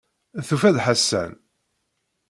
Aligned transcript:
Tufa-d 0.47 0.77
Ḥasan. 0.85 1.31